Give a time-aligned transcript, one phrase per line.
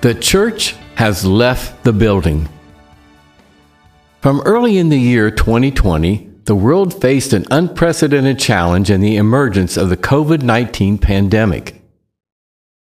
[0.00, 2.48] The church has left the building.
[4.20, 9.76] From early in the year 2020, the world faced an unprecedented challenge in the emergence
[9.76, 11.82] of the COVID 19 pandemic.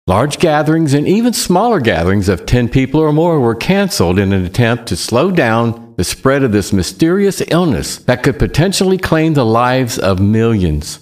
[0.06, 4.44] Large gatherings and even smaller gatherings of 10 people or more were canceled in an
[4.44, 9.44] attempt to slow down the spread of this mysterious illness that could potentially claim the
[9.44, 11.00] lives of millions.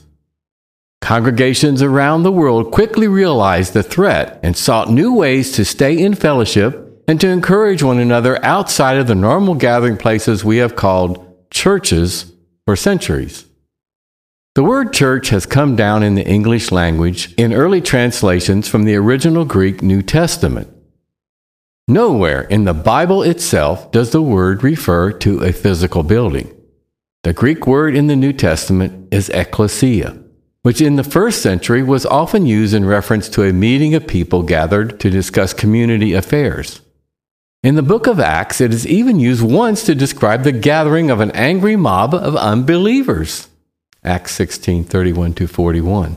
[1.09, 6.15] Congregations around the world quickly realized the threat and sought new ways to stay in
[6.15, 11.51] fellowship and to encourage one another outside of the normal gathering places we have called
[11.51, 12.31] churches
[12.67, 13.47] for centuries.
[14.55, 18.97] The word church has come down in the English language in early translations from the
[18.97, 20.69] original Greek New Testament.
[21.89, 26.55] Nowhere in the Bible itself does the word refer to a physical building.
[27.23, 30.23] The Greek word in the New Testament is ecclesia
[30.63, 34.43] which in the first century was often used in reference to a meeting of people
[34.43, 36.81] gathered to discuss community affairs.
[37.63, 41.21] In the book of Acts, it is even used once to describe the gathering of
[41.21, 43.49] an angry mob of unbelievers.
[44.05, 46.17] Acts 16 31 41.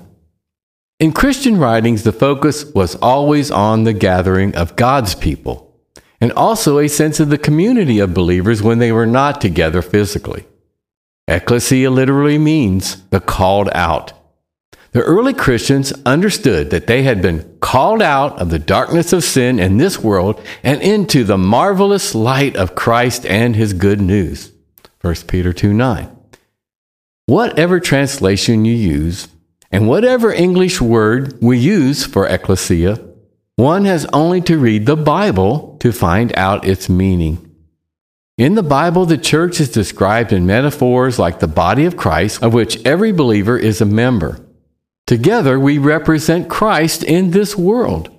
[0.99, 5.75] In Christian writings, the focus was always on the gathering of God's people,
[6.19, 10.45] and also a sense of the community of believers when they were not together physically.
[11.27, 14.13] Ecclesia literally means the called out,
[14.91, 19.57] the early Christians understood that they had been called out of the darkness of sin
[19.57, 24.51] in this world and into the marvelous light of Christ and his good news.
[25.01, 26.17] 1 Peter 2 9.
[27.25, 29.29] Whatever translation you use,
[29.71, 32.99] and whatever English word we use for ecclesia,
[33.55, 37.55] one has only to read the Bible to find out its meaning.
[38.37, 42.53] In the Bible, the church is described in metaphors like the body of Christ, of
[42.53, 44.40] which every believer is a member.
[45.11, 48.09] Together, we represent Christ in this world.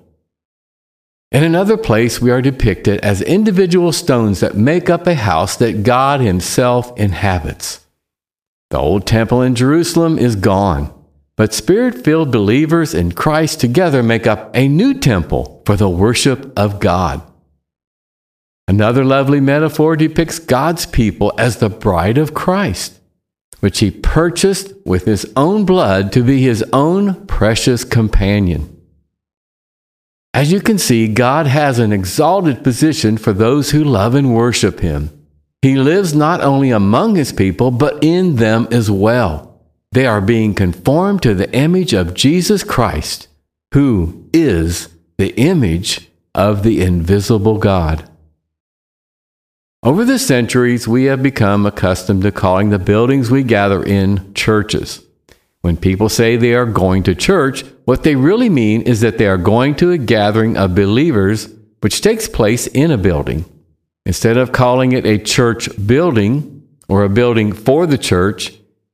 [1.31, 5.81] In another place, we are depicted as individual stones that make up a house that
[5.81, 7.83] God Himself inhabits.
[8.69, 10.93] The old temple in Jerusalem is gone,
[11.35, 16.53] but spirit filled believers in Christ together make up a new temple for the worship
[16.55, 17.23] of God.
[18.67, 22.99] Another lovely metaphor depicts God's people as the bride of Christ
[23.63, 28.69] which he purchased with his own blood to be his own precious companion.
[30.33, 34.81] As you can see, God has an exalted position for those who love and worship
[34.81, 35.17] him.
[35.61, 39.61] He lives not only among his people, but in them as well.
[39.93, 43.29] They are being conformed to the image of Jesus Christ,
[43.73, 48.09] who is the image of the invisible God.
[49.83, 55.05] Over the centuries, we have become accustomed to calling the buildings we gather in churches.
[55.59, 59.27] When people say they are going to church, what they really mean is that they
[59.27, 61.49] are going to a gathering of believers
[61.81, 63.43] which takes place in a building.
[64.05, 68.51] Instead of calling it a church building or a building for the church,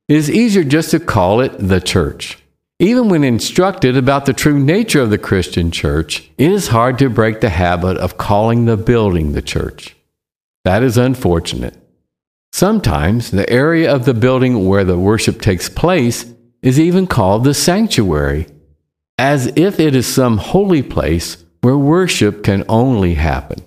[0.08, 2.36] it is easier just to call it the church.
[2.80, 7.08] Even when instructed about the true nature of the Christian church, it is hard to
[7.08, 9.94] break the habit of calling the building the church.
[10.64, 11.76] That is unfortunate.
[12.52, 16.26] Sometimes the area of the building where the worship takes place
[16.62, 18.46] is even called the sanctuary,
[19.18, 23.62] as if it is some holy place where worship can only happen.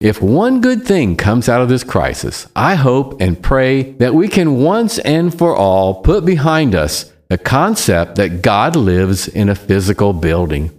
[0.00, 4.28] If one good thing comes out of this crisis, I hope and pray that we
[4.28, 9.54] can once and for all put behind us the concept that God lives in a
[9.54, 10.70] physical building.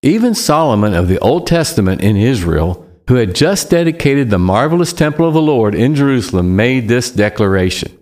[0.00, 5.26] Even Solomon of the Old Testament in Israel who had just dedicated the marvelous temple
[5.26, 7.98] of the Lord in Jerusalem, made this declaration.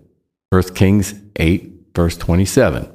[0.51, 2.91] 1 Kings 8, verse 27.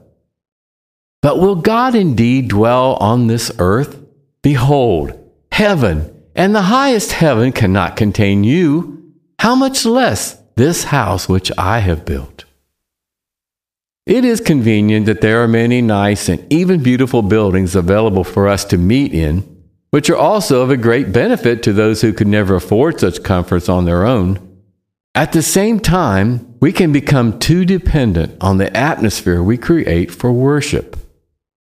[1.22, 4.00] But will God indeed dwell on this earth?
[4.42, 5.18] Behold,
[5.50, 9.12] heaven and the highest heaven cannot contain you.
[9.38, 12.44] How much less this house which I have built?
[14.06, 18.64] It is convenient that there are many nice and even beautiful buildings available for us
[18.66, 19.55] to meet in
[19.90, 23.68] which are also of a great benefit to those who could never afford such comforts
[23.68, 24.42] on their own.
[25.14, 30.32] At the same time, we can become too dependent on the atmosphere we create for
[30.32, 30.96] worship.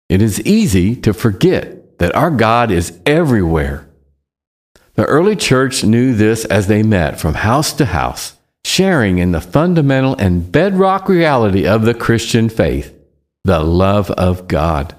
[0.09, 3.87] It is easy to forget that our God is everywhere.
[4.95, 9.41] The early church knew this as they met from house to house, sharing in the
[9.41, 12.97] fundamental and bedrock reality of the Christian faith
[13.43, 14.95] the love of God.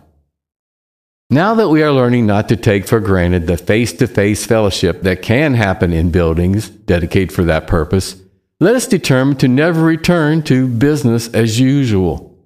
[1.32, 5.00] Now that we are learning not to take for granted the face to face fellowship
[5.00, 8.23] that can happen in buildings dedicated for that purpose,
[8.61, 12.38] let us determine to never return to business as usual.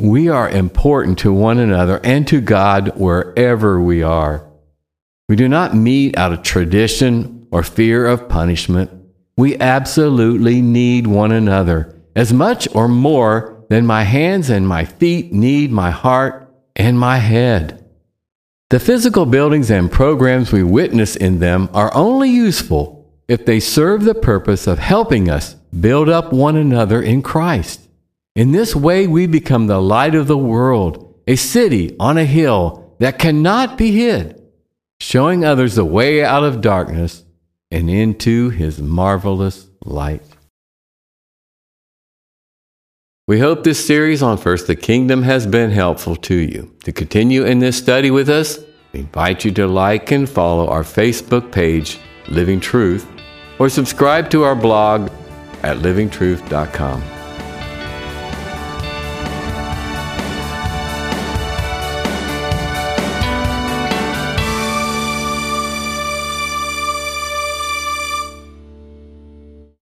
[0.00, 4.48] We are important to one another and to God wherever we are.
[5.28, 8.90] We do not meet out of tradition or fear of punishment.
[9.36, 15.30] We absolutely need one another as much or more than my hands and my feet
[15.30, 17.83] need my heart and my head.
[18.70, 24.04] The physical buildings and programs we witness in them are only useful if they serve
[24.04, 27.88] the purpose of helping us build up one another in Christ.
[28.34, 32.94] In this way, we become the light of the world, a city on a hill
[32.98, 34.42] that cannot be hid,
[34.98, 37.22] showing others the way out of darkness
[37.70, 40.22] and into his marvelous light.
[43.26, 46.70] We hope this series on First the Kingdom has been helpful to you.
[46.84, 48.58] To continue in this study with us,
[48.92, 51.98] we invite you to like and follow our Facebook page,
[52.28, 53.10] Living Truth,
[53.58, 55.10] or subscribe to our blog
[55.62, 57.23] at livingtruth.com.